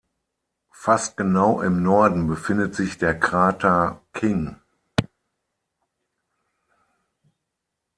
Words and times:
Fast 0.73 1.15
genau 1.15 1.61
im 1.61 1.83
Norden 1.83 2.25
befindet 2.25 2.73
sich 2.73 2.97
der 2.97 3.19
Krater 3.19 4.01
King. 4.13 4.59